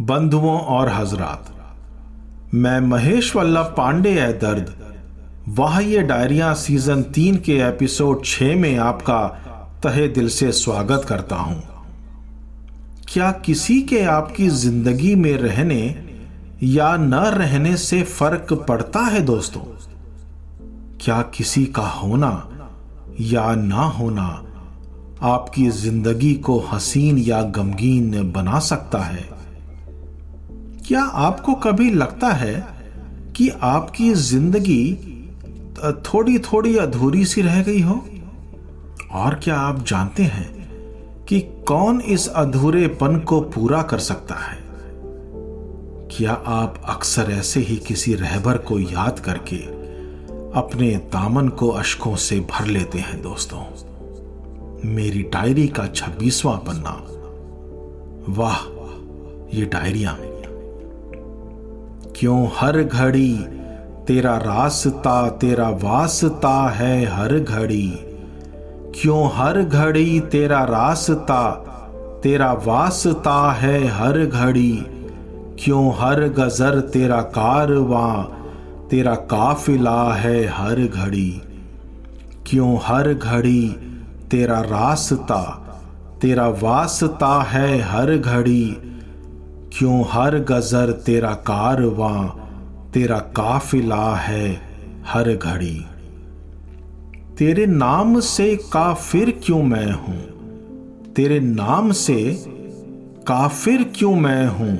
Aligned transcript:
बंधुओं 0.00 0.58
और 0.58 0.88
हजरात। 0.88 1.54
मैं 2.54 2.80
महेश 2.80 3.36
वल्लभ 3.36 3.74
पांडे 3.76 4.20
है 4.20 4.32
दर्द। 4.38 4.74
वाह, 5.48 5.80
ये 5.80 6.02
डायरिया 6.02 6.54
सीज़न 6.54 7.02
तीन 7.02 7.36
के 7.36 7.52
एपिसोड 7.58 8.24
छ 8.24 8.42
में 8.42 8.78
आपका 8.78 9.26
तहे 9.82 10.08
दिल 10.08 10.28
से 10.28 10.52
स्वागत 10.52 11.04
करता 11.04 11.36
हूँ। 11.36 11.62
क्या 13.08 13.32
किसी 13.32 13.82
के 13.82 14.02
आपकी 14.02 14.48
ज़िंदगी 14.48 15.14
में 15.14 15.36
रहने 15.36 16.04
या 16.62 16.96
न 16.96 17.14
रहने 17.14 17.76
से 17.76 18.02
फ़र्क 18.02 18.66
पड़ता 18.68 19.00
है 19.00 19.20
दोस्तों? 19.20 19.60
क्या 21.00 21.22
किसी 21.22 21.64
का 21.66 21.86
होना 21.86 22.48
या 23.20 23.54
ना 23.54 23.82
होना 23.82 24.44
आपकी 25.22 25.70
ज़िंदगी 25.70 26.34
को 26.34 26.58
हसीन 26.60 27.18
या 27.18 27.42
गमगीन 27.42 28.32
बना 28.32 28.58
सकता 28.58 28.98
है? 28.98 29.33
क्या 30.86 31.02
आपको 31.02 31.54
कभी 31.54 31.90
लगता 31.90 32.28
है 32.28 32.66
कि 33.36 33.48
आपकी 33.48 34.14
ज़िंदगी 34.14 34.94
थोड़ी 35.84 36.38
थोड़ी 36.38 36.76
अधूरी 36.76 37.24
सी 37.24 37.42
रह 37.42 37.62
गई 37.62 37.80
हो? 37.80 38.06
और 39.12 39.34
क्या 39.34 39.56
आप 39.56 39.84
जानते 39.84 40.22
हैं 40.22 40.68
कि 41.24 41.40
कौन 41.40 42.00
इस 42.00 42.28
अधूरेपन 42.28 43.18
को 43.18 43.40
पूरा 43.40 43.82
कर 43.82 43.98
सकता 43.98 44.34
है? 44.34 44.58
क्या 46.16 46.32
आप 46.32 46.82
अक्सर 46.84 47.30
ऐसे 47.30 47.60
ही 47.60 47.76
किसी 47.76 48.14
रहबर 48.14 48.56
को 48.56 48.78
याद 48.78 49.18
करके 49.18 49.56
अपने 50.60 50.90
दामन 50.90 51.48
को 51.48 51.68
अशकों 51.68 52.16
से 52.16 52.40
भर 52.40 52.66
लेते 52.66 52.98
हैं, 52.98 53.22
दोस्तों? 53.22 53.64
मेरी 54.90 55.22
डायरी 55.22 55.68
का 55.68 55.86
छब्बीसवां 55.86 56.58
पन्ना। 56.58 57.04
वाह, 58.28 58.58
ये 59.58 59.66
डायरिया 59.66 60.18
क्यों 62.16 62.48
हर 62.56 62.82
घड़ी? 62.82 63.46
तेरा 64.06 64.36
रास्ता, 64.36 65.28
तेरा 65.28 65.68
वास्ता 65.68 66.68
है 66.68 67.04
हर 67.04 67.38
घड़ी। 67.38 67.92
क्यों 69.00 69.30
हर 69.34 69.62
घड़ी 69.62 70.20
तेरा 70.20 70.64
रास्ता, 70.64 71.50
तेरा 72.22 72.52
वास्ता 72.52 73.52
है 73.52 73.86
हर 73.86 74.26
घड़ी? 74.26 74.86
क्यों 75.58 75.92
हर 75.94 76.28
गजर 76.28 76.80
तेरा 76.80 77.20
कारवा, 77.20 78.28
तेरा 78.90 79.14
काफिला 79.14 80.14
है 80.14 80.46
हर 80.46 80.88
घड़ी? 80.88 81.42
क्यों 82.46 82.78
हर 82.82 83.14
घड़ी 83.14 83.68
तेरा 84.30 84.60
रास्ता, 84.60 85.42
तेरा 86.20 86.48
वास्ता 86.48 87.42
है 87.42 87.80
हर 87.80 88.16
घड़ी? 88.18 88.93
क्यों 89.78 90.04
हर 90.10 90.38
गजर 90.38 90.92
तेरा 90.92 91.32
कारवां 91.32 92.28
तेरा 92.90 93.18
काफिला 93.18 94.16
है 94.16 94.60
हर 95.06 95.36
घड़ी। 95.36 95.84
तेरे 97.38 97.66
नाम 97.66 98.20
से 98.20 98.56
काफिर 98.56 99.40
क्यों 99.44 99.62
मैं 99.62 99.92
हूँ? 99.92 100.24
तेरे 101.12 101.40
नाम 101.40 101.92
से 101.92 102.44
काफिर 103.26 103.92
क्यों 103.96 104.14
मैं 104.14 104.46
हूँ? 104.46 104.76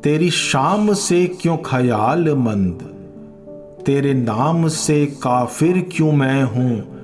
तेरी 0.00 0.30
शाम 0.30 0.94
से 0.94 1.26
क्यों 1.26 1.56
ख्याल 1.56 2.34
मंद? 2.34 2.78
तेरे 3.86 4.14
नाम 4.14 4.68
से 4.68 5.06
काफिर 5.06 5.88
क्यों 5.92 6.12
मैं 6.12 6.42
हूँ? 6.42 6.96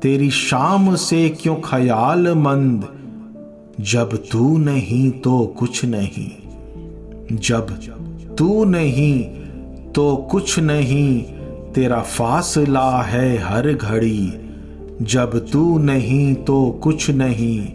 तेरी 0.00 0.30
शाम 0.30 0.94
से 0.94 1.28
क्यों 1.28 1.56
ख्याल 1.64 2.34
मंद? 2.34 2.88
जब 3.80 4.22
तू 4.32 4.58
नहीं 4.58 5.10
तो 5.10 5.46
कुछ 5.58 5.84
नहीं। 5.84 6.41
जब 7.32 7.78
तू 8.38 8.64
नहीं 8.64 9.24
तो 9.92 10.16
कुछ 10.16 10.58
नहीं, 10.58 11.22
तेरा 11.72 12.00
फासला 12.00 13.02
है 13.02 13.36
हर 13.36 13.72
घड़ी। 13.72 14.32
जब 15.02 15.48
तू 15.48 15.78
नहीं 15.78 16.34
तो 16.34 16.80
कुछ 16.82 17.10
नहीं, 17.10 17.66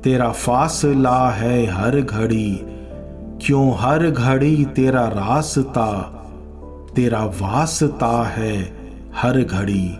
तेरा 0.00 0.30
फासला 0.30 1.30
है 1.30 1.66
हर 1.66 2.00
घड़ी। 2.00 2.60
क्यों 3.42 3.74
हर 3.78 4.10
घड़ी 4.10 4.64
तेरा 4.64 5.08
रास्ता, 5.08 5.92
तेरा 6.96 7.24
वास्ता 7.24 8.28
है 8.28 8.72
हर 9.14 9.40
घड़ी। 9.40 9.98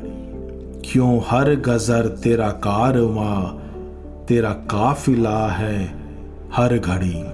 क्यों 0.85 1.21
हर 1.29 1.55
गजर 1.55 2.09
तेरा 2.09 2.49
कारवा, 2.49 3.61
तेरा 4.29 4.51
काफिला 4.51 5.49
है 5.49 5.95
हर 6.53 6.79
घड़ी। 6.79 7.25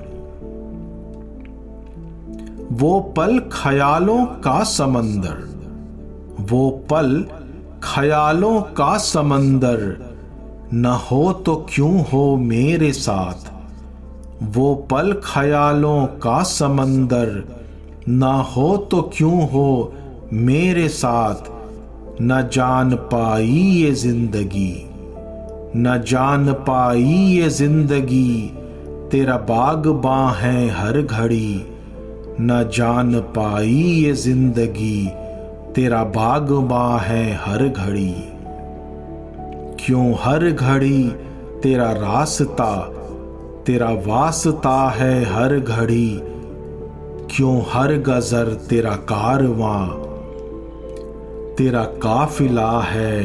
वो 2.73 3.01
पल 3.01 3.39
ख्यालों 3.39 4.27
का 4.27 4.63
समंदर। 4.63 5.39
वो 6.41 6.71
पल 6.91 7.27
ख्यालों 7.83 8.61
का 8.61 8.99
समंदर। 8.99 9.97
न 10.75 10.87
हो 10.87 11.33
तो 11.33 11.67
क्यों 11.75 12.05
हो 12.05 12.37
मेरे 12.37 12.93
साथ? 12.93 13.53
वो 14.43 14.75
पल 14.75 15.13
ख्यालों 15.25 16.07
का 16.07 16.43
समंदर। 16.43 17.45
न 18.09 18.23
हो 18.23 18.77
तो 18.77 19.03
क्यों 19.17 19.49
हो 19.51 19.95
मेरे 20.33 20.89
साथ? 20.89 21.51
न 22.23 22.49
जान 22.53 22.95
पाई 22.95 23.47
ये 23.47 23.93
ज़िंदगी। 23.93 24.87
न 25.77 26.05
जान 26.07 26.53
पाई 26.53 27.03
ये 27.03 27.49
ज़िंदगी। 27.49 28.53
तेरा 29.11 29.37
बागबां 29.37 30.35
है 30.35 30.69
हर 30.69 31.03
घड़ी। 31.03 31.67
न 32.41 32.71
जान 32.75 33.21
पाई 33.21 33.69
ये 33.69 34.13
ज़िंदगी, 34.13 35.07
तेरा 35.75 36.03
बागबां 36.05 37.01
है 37.01 37.25
हर 37.35 37.69
घड़ी। 37.69 38.15
क्यों 39.81 40.15
हर 40.21 40.51
घड़ी 40.51 41.09
तेरा 41.63 41.91
रास्ता, 41.93 42.73
तेरा 43.67 43.91
वास्ता 44.07 44.79
है 44.91 45.25
हर 45.25 45.59
घड़ी। 45.59 46.21
क्यों 47.31 47.61
हर 47.73 47.93
गजर 47.99 48.53
तेरा 48.69 48.95
कारवां, 49.11 49.87
तेरा 51.55 51.85
काफिला 52.03 52.71
है 52.83 53.21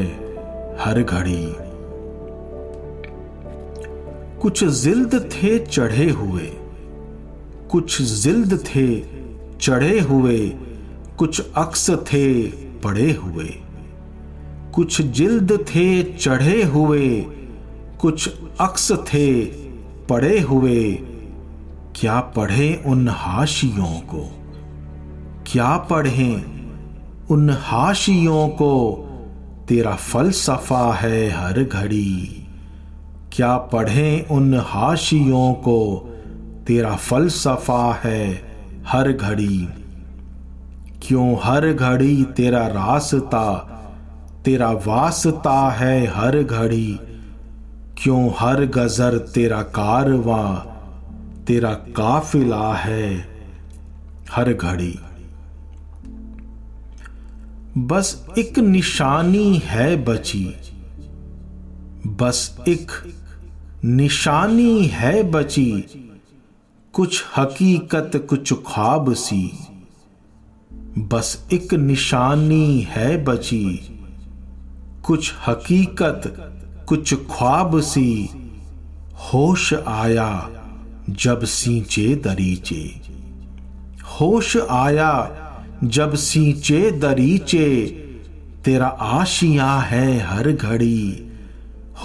हर 0.80 1.02
घड़ी। 1.04 1.56
कुछ 4.42 4.64
जिल्द 4.64 5.16
थे 5.34 5.58
चढ़े 5.60 6.10
हुए 6.10 6.52
कुछ 7.76 8.02
जिल्द 8.02 8.64
थे, 8.66 9.00
चढ़े 9.62 10.00
हुए, 10.00 10.54
कुछ 11.18 11.52
अक्स 11.56 11.90
थे, 11.90 12.42
पड़े 12.80 13.12
हुए। 13.12 13.56
कुछ 14.74 15.02
जिल्द 15.02 15.52
थे, 15.52 16.04
चढ़े 16.04 16.64
हुए, 16.64 17.26
कुछ 18.00 18.30
अक्स 18.62 18.92
थे, 18.92 19.46
पड़े 20.10 20.40
हुए। 20.40 20.94
क्या 21.96 22.20
पढ़े 22.20 22.84
उन 22.86 23.08
हाशियों 23.10 24.00
को? 24.00 24.32
क्या 25.48 25.78
पढ़े 25.78 26.46
उन 27.32 27.50
हाशियों 27.50 28.48
को? 28.48 29.06
तेरा 29.68 29.96
फलसफा 29.96 30.94
है 30.94 31.30
हर 31.30 31.64
घड़ी। 31.64 32.48
क्या 33.32 33.58
पढ़े 33.58 34.28
उन 34.32 34.56
हाशियों 34.56 35.54
को? 35.54 36.12
तेरा 36.68 36.96
फलसफा 36.96 37.94
है 38.04 38.22
हर 38.88 39.12
घड़ी। 39.12 39.68
क्यों 41.04 41.36
हर 41.44 41.74
घड़ी 41.74 42.24
तेरा 42.24 42.68
रास्ता, 42.68 43.54
तेरा 44.46 44.72
वास्ता 44.72 45.70
है 45.70 46.06
हर 46.08 46.42
घड़ी। 46.44 47.00
क्यों 47.98 48.30
हर 48.40 48.66
गजर 48.66 49.18
तेरा 49.18 49.62
कारवां, 49.62 50.56
तेरा 51.46 51.74
काफिला 51.74 52.74
है 52.74 53.28
हर 54.32 54.54
घड़ी। 54.54 55.00
बस 57.78 58.26
एक 58.38 58.60
निशानी 58.60 59.62
है 59.66 59.96
बची, 60.06 60.46
बस 62.08 62.58
एक 62.68 62.92
निशानी 63.86 64.86
है 64.86 65.24
बची। 65.24 65.72
कुछ 66.96 67.24
हकीकत, 67.38 68.28
कुछ 68.30 68.54
ख्वाब 68.54 69.14
सी। 69.14 69.52
बस 70.98 71.48
एक 71.54 71.74
निशानी 71.74 72.88
है 72.90 73.24
बची। 73.24 74.00
कुछ 75.04 75.34
हकीकत, 75.48 76.22
कुछ 76.88 77.14
ख्वाब 77.14 77.80
सी। 77.80 78.30
होश 79.14 79.74
आया 79.74 80.50
जब 81.10 81.44
सींचे 81.44 82.16
दरीचे। 82.16 83.02
होश 84.04 84.58
आया 84.58 85.32
जब 85.84 86.16
सींचे 86.16 86.92
दरीचे। 86.92 87.86
तेरा 88.66 88.88
आशिया 88.88 89.74
है 89.74 90.20
हर 90.20 90.52
घड़ी। 90.52 91.32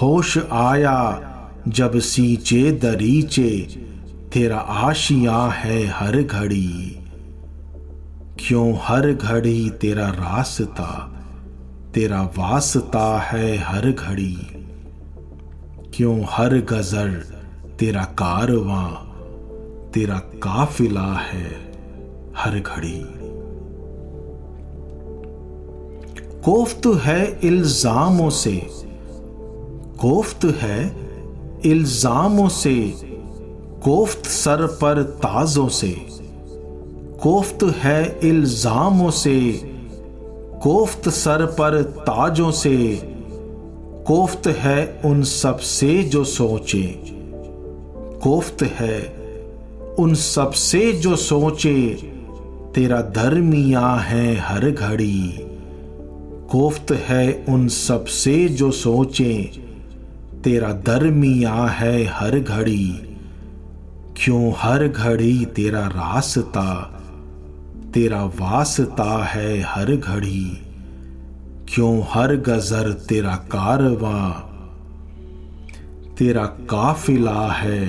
होश 0.01 0.37
आया 0.51 1.21
जब 1.67 1.99
सींचे 1.99 2.71
दरीचे। 2.71 3.90
तेरा 4.33 4.57
आशिया 4.57 5.45
है 5.45 5.85
हर 5.85 6.23
घड़ी। 6.23 6.99
क्यों 8.39 8.77
हर 8.81 9.13
घड़ी 9.13 9.69
तेरा 9.69 10.09
रास्ता, 10.09 11.21
तेरा 11.93 12.21
वास्ता 12.23 13.19
है 13.19 13.57
हर 13.57 13.91
घड़ी। 13.91 14.37
क्यों 15.93 16.25
हर 16.29 16.57
गजर 16.57 17.09
तेरा 17.79 18.03
कारवां, 18.03 18.93
तेरा 19.91 20.19
काफिला 20.19 21.13
है 21.13 21.73
हर 22.37 22.59
घड़ी। 22.59 23.05
कोफ्त 26.45 26.81
है 26.85 27.39
इल्जामों 27.43 28.29
से, 28.29 28.67
कोफ्त 29.99 30.45
है 30.45 30.95
इल्जामों 31.65 32.49
से 32.49 33.07
कोफ्त 33.83 34.25
सर 34.25 34.67
पर 34.67 35.03
ताजों 35.03 35.67
से। 35.67 35.91
कोफ्त 37.21 37.63
है 37.63 38.19
इल्जामों 38.23 39.11
से। 39.11 39.51
कोफ्त 40.63 41.09
सर 41.09 41.45
पर 41.45 41.81
ताजों 41.81 42.51
से। 42.51 43.01
कोफ्त 44.07 44.47
है 44.47 45.01
उन 45.05 45.23
सबसे 45.23 46.03
जो 46.03 46.23
सोचे। 46.23 46.99
कोफ्त 48.23 48.63
है 48.63 49.21
उन 49.99 50.15
सबसे 50.15 50.93
जो 50.93 51.15
सोचे, 51.15 51.89
तेरा 52.75 53.01
धर्मिया 53.01 53.87
है 53.87 54.35
हर 54.35 54.71
घड़ी। 54.71 55.33
कोफ्त 56.51 56.91
है 56.91 57.45
उन 57.49 57.67
सबसे 57.67 58.49
जो 58.49 58.71
सोचे, 58.71 59.51
तेरा 60.43 60.73
दरमिया 60.73 61.53
है 61.53 62.05
हर 62.05 62.39
घड़ी। 62.39 63.10
क्यों 64.17 64.53
हर 64.57 64.87
घड़ी 64.87 65.45
तेरा 65.45 65.87
रास्ता, 65.87 66.99
तेरा 67.93 68.25
वास्ता 68.25 69.25
है 69.25 69.61
हर 69.61 69.95
घड़ी? 69.95 70.57
क्यों 71.73 72.03
हर 72.09 72.35
गजर 72.35 72.93
तेरा 72.93 73.35
कारवा, 73.35 74.29
तेरा 76.17 76.45
काफिला 76.45 77.51
है 77.51 77.87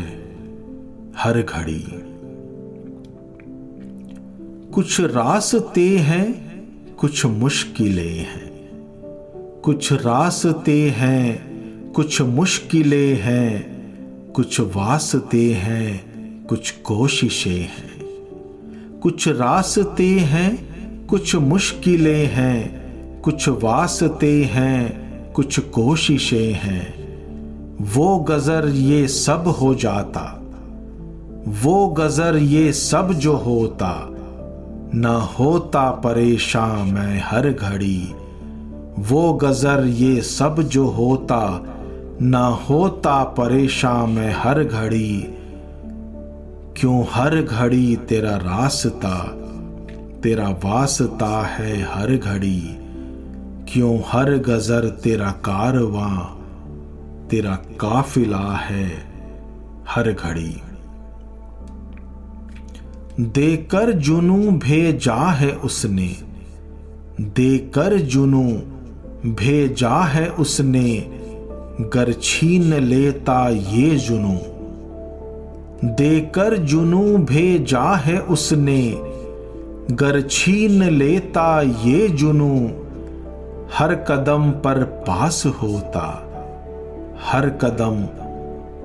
हर 1.17 1.43
घड़ी? 1.43 1.87
कुछ 4.73 5.01
रास्ते 5.01 5.99
हैं, 5.99 6.53
कुछ 6.95 7.27
मुश्किलें 7.27 8.19
हैं। 8.19 8.53
कुछ 9.65 9.93
रास्ते 9.93 10.91
हैं, 10.91 11.53
कुछ 11.93 12.23
मुश्किलें 12.23 13.21
हैं, 13.23 13.73
कुछ 14.33 14.61
वास्ते 14.61 15.53
हैं। 15.53 16.12
कुछ 16.49 16.71
कोशिशें 16.71 17.61
हैं, 17.61 18.01
कुछ 19.03 19.29
रास्ते 19.29 20.09
हैं, 20.09 20.51
कुछ 21.07 21.35
मुश्किलें 21.35 22.27
हैं, 22.27 22.83
कुछ 23.21 23.49
वास्ते 23.49 24.45
हैं, 24.45 25.33
कुछ 25.33 25.59
कोशिशें 25.61 26.53
हैं। 26.53 27.03
वो 27.95 28.19
गजर 28.19 28.69
ये 28.69 29.09
सब 29.09 29.49
हो 29.61 29.75
जाता, 29.75 30.41
वो 31.63 31.89
गजर 31.89 32.37
ये 32.37 32.73
सब 32.73 33.13
जो 33.13 33.37
होता, 33.37 34.09
न 34.95 35.29
होता 35.39 35.91
परेशान 35.91 36.89
मैं 36.89 37.23
हर 37.25 37.51
घड़ी। 37.51 38.13
वो 38.99 39.33
गजर 39.33 39.87
ये 39.87 40.21
सब 40.21 40.63
जो 40.63 40.87
होता, 40.87 41.63
न 42.23 42.35
होता 42.71 43.25
परेशान 43.25 44.11
मैं 44.11 44.35
हर 44.39 44.65
घड़ी। 44.65 45.35
क्यों 46.77 47.05
हर 47.11 47.43
घड़ी 47.43 47.97
तेरा 47.97 48.37
रास्ता, 48.37 49.25
तेरा 50.23 50.49
वास्ता 50.49 51.47
है 51.47 51.83
हर 51.83 52.17
घड़ी? 52.17 52.63
क्यों 53.73 54.01
हर 54.07 54.37
गजर 54.37 54.89
तेरा 54.89 55.31
कारवां, 55.31 56.17
तेरा 57.29 57.55
काफिला 57.55 58.57
है 58.57 58.89
हर 59.89 60.13
घड़ी? 60.13 60.63
देकर 63.21 63.93
जुनू 63.93 64.51
भेजा 64.51 65.31
है 65.31 65.53
उसने, 65.53 66.17
देकर 67.21 67.99
जुनू 67.99 68.45
भेजा 69.27 70.05
है 70.05 70.29
उसने, 70.31 71.07
गर 71.81 72.13
छीन 72.23 72.75
लेता 72.75 73.49
ये 73.49 73.97
जुनू। 73.97 74.52
देकर 75.85 76.57
जुनू 76.57 77.17
भेजा 77.17 77.95
है 77.95 78.19
उसने। 78.19 78.99
गर 79.91 80.21
छीन 80.21 80.83
लेता 80.83 81.63
ये 81.63 82.09
जुनू, 82.09 82.71
हर 83.75 83.95
कदम 83.95 84.51
पर 84.51 84.85
पास 84.85 85.43
होता। 85.47 86.29
हर 87.25 87.51
कदम 87.51 88.03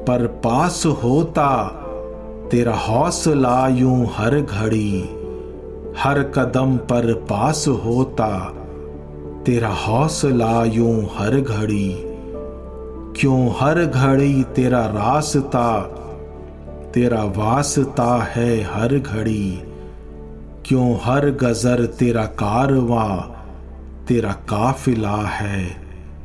पर 0.03 0.27
पास 0.27 0.83
होता, 0.85 1.63
तेरा 2.51 2.73
हौसला 2.73 3.67
यूँ 3.67 4.07
हर 4.17 4.41
घड़ी। 4.41 5.09
हर 5.97 6.23
कदम 6.23 6.77
पर 6.77 7.13
पास 7.13 7.67
होता, 7.67 8.53
तेरा 9.45 9.69
हौसला 9.69 10.63
यूँ 10.63 11.09
हर 11.17 11.41
घड़ी। 11.41 12.03
क्यों 13.19 13.51
हर 13.59 13.85
घड़ी 13.85 14.44
तेरा 14.44 14.85
रास्ता 14.85 15.94
तेरा 16.97 17.23
वास्ता 17.23 18.23
है 18.23 18.63
हर 18.63 18.99
घड़ी। 18.99 19.61
क्यों 20.65 20.97
हर 21.03 21.29
गजर 21.31 21.85
तेरा 21.85 22.25
कारवा, 22.25 23.35
तेरा 24.07 24.31
काफिला 24.31 25.17
है 25.27 25.59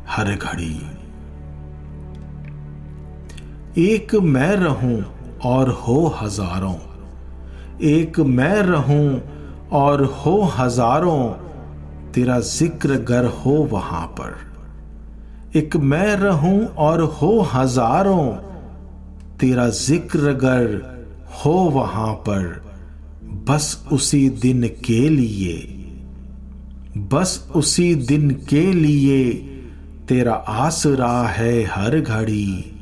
हर 0.09 0.35
घड़ी। 0.37 0.81
एक 3.79 4.15
मैं 4.15 4.57
रहूँ 4.57 5.05
और 5.45 5.71
हो 5.71 6.07
हज़ारों। 6.23 6.75
एक 7.81 8.21
मैं 8.21 8.63
रहूँ 8.63 9.21
और 9.73 10.05
हो 10.05 10.41
हज़ारों, 10.43 11.29
तेरा 12.13 12.39
ज़िक्र 12.41 12.97
गर 12.97 13.25
हो 13.25 13.53
वहाँ 13.53 14.07
पर। 14.07 15.59
एक 15.59 15.77
मैं 15.77 16.17
रहूँ 16.17 16.67
और 16.67 17.01
हो 17.01 17.41
हज़ारों 17.41 18.52
तेरा 19.43 19.69
ज़िक्र 19.69 20.33
गर 20.33 20.67
हो 21.37 21.53
वहाँ 21.53 22.13
पर, 22.15 22.45
बस 23.49 23.87
उसी 23.93 24.29
दिन 24.29 24.69
के 24.85 25.09
लिए, 25.09 25.57
बस 26.99 27.51
उसी 27.55 27.95
दिन 27.95 28.31
के 28.31 28.73
लिए 28.73 29.33
तेरा 30.09 30.35
आसरा 30.35 31.23
है 31.29 31.65
हर 31.65 32.01
घड़ी, 32.01 32.75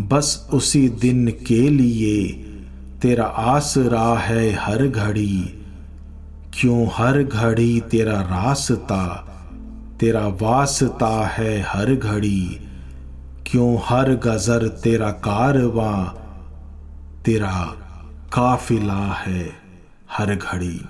बस 0.00 0.48
उसी 0.52 0.88
दिन 0.88 1.26
के 1.46 1.60
लिए 1.70 2.32
तेरा 3.02 3.24
आसरा 3.24 4.18
है 4.18 4.52
हर 4.52 4.86
घड़ी। 4.88 5.38
क्यों 6.54 6.86
हर 6.94 7.22
घड़ी 7.22 7.80
तेरा 7.80 8.20
रास्ता, 8.20 9.04
तेरा 10.00 10.26
वास्ता 10.42 11.26
है 11.26 11.60
हर 11.62 11.94
घड़ी? 11.94 12.58
क्यों 13.52 13.78
हर 13.84 14.14
गजर 14.14 14.68
तेरा 14.68 15.10
कारवा, 15.10 16.04
तेरा 17.24 17.64
काफिला 18.32 19.12
है 19.12 19.50
हर 20.12 20.34
घड़ी। 20.34 20.84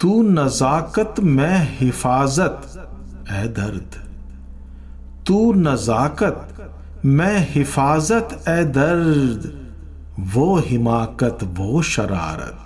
तू 0.00 0.22
नजाकत 0.22 1.14
में 1.20 1.78
हिफाजत 1.80 2.62
ए 3.32 3.48
दर्द। 3.48 4.04
तू 5.26 5.52
नजाकत 5.52 6.68
में 7.04 7.46
हिफाजत 7.50 8.28
ए 8.48 8.64
दर्द। 8.64 9.68
वो 10.20 10.58
हिमाकत, 10.58 11.38
वो 11.42 11.82
शरारत। 11.82 12.58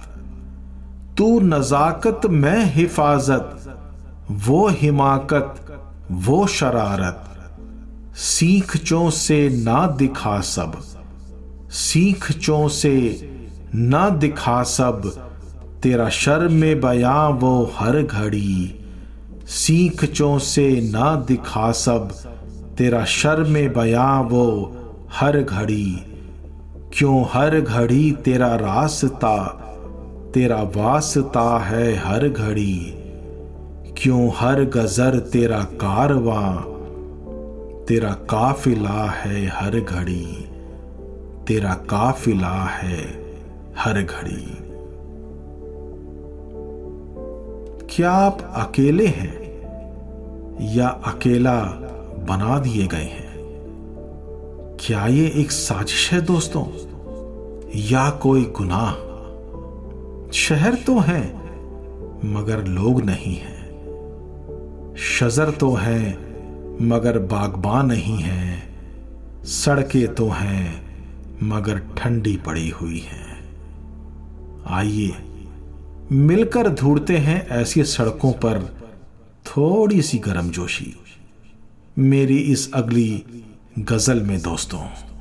तू 1.19 1.41
नजाकत 1.41 2.21
में 2.27 2.65
हिफाजत, 2.65 3.79
वो 4.31 4.69
हिमाकत 4.69 5.62
वो 6.13 6.47
शरारत 6.47 7.29
सीख 8.15 8.77
चो 8.77 9.11
से 9.11 9.49
ना 9.65 9.87
दिखा 9.87 10.41
सब 10.41 10.73
सीख 11.71 12.33
चो 12.33 12.69
से 12.69 12.99
ना 13.75 14.09
दिखा 14.09 14.63
सब, 14.63 15.09
तेरा 15.83 16.09
शर 16.09 16.47
में 16.49 16.81
बयां 16.81 17.33
वो 17.33 17.73
हर 17.77 18.03
घड़ी 18.03 18.79
सीख 19.47 20.05
चो 20.05 20.39
से 20.39 20.91
ना 20.93 21.15
दिखा 21.17 21.73
सब, 21.73 22.13
तेरा 22.79 23.05
शर 23.05 23.43
में 23.45 23.73
बयां 23.73 24.25
वो 24.25 24.47
हर 25.13 25.43
घड़ी, 25.43 25.99
क्यों 26.95 27.25
हर 27.33 27.61
घड़ी 27.61 28.11
तेरा 28.13 28.55
रास्ता, 28.57 29.37
तेरा 30.35 30.63
वास्ता 30.63 31.59
है 31.59 31.95
हर 31.97 32.29
घड़ी। 32.29 33.02
क्यों 34.03 34.31
हर 34.37 34.65
गजर 34.65 35.19
तेरा 35.19 35.63
कारवा, 35.63 36.57
तेरा 37.85 38.13
काफिला 38.13 39.11
है 39.11 39.47
हर 39.47 39.81
घड़ी, 39.81 40.51
तेरा 41.47 41.75
काफिला 41.75 42.65
है 42.65 43.25
हर 43.79 44.03
घड़ी। 44.03 44.57
क्या 47.97 48.11
आप 48.11 48.53
अकेले 48.55 49.07
हैं 49.07 49.63
या 50.75 50.89
अकेला 50.89 51.63
बना 52.29 52.59
दिए 52.59 52.87
गए 52.87 53.05
हैं? 53.05 53.35
क्या 54.81 55.07
ये 55.07 55.33
एक 55.37 55.53
साजिश 55.53 56.13
है 56.13 56.21
दोस्तों? 56.21 56.65
या 57.77 58.11
कोई 58.11 58.45
गुनाह? 58.45 58.93
शहर 60.33 60.75
तो 60.75 60.99
है, 60.99 61.37
मगर 62.25 62.65
लोग 62.65 63.03
नहीं 63.03 63.37
है। 63.37 63.62
शजर 64.97 65.51
तो 65.51 65.75
है, 65.75 66.19
मगर 66.83 67.19
बागबान 67.19 67.87
नहीं 67.87 68.19
है। 68.19 68.63
सड़कें 69.45 70.15
तो 70.15 70.29
हैं, 70.29 70.83
मगर 71.43 71.79
ठंडी 71.79 72.37
पड़ी 72.37 72.69
हुई 72.69 72.99
हैं। 72.99 73.57
आइए, 74.67 75.13
मिलकर 76.13 76.71
ढूंढते 76.71 77.17
हैं 77.17 77.49
ऐसी 77.49 77.85
सड़कों 77.85 78.33
पर 78.33 78.77
थोड़ी 79.47 80.03
सी 80.03 80.19
गर्मजोशी। 80.19 80.97
मेरी 81.99 82.39
इस 82.39 82.73
अगली 82.73 83.25
गज़ल 83.79 84.21
में 84.21 84.43
दोस्तों। 84.43 85.12